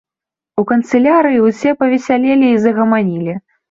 [0.61, 3.43] У канцылярыі ўсе павесялелі і загаманілі.